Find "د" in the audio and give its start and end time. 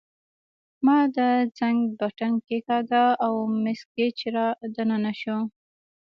1.15-1.17